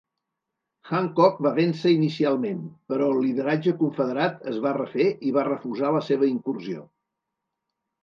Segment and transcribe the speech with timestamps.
[0.91, 6.05] Hancock va vèncer inicialment, però el lideratge confederat es va refer i va refusar la
[6.13, 6.91] seva incursió.